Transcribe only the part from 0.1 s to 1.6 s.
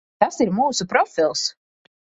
Tas ir mūsu profils.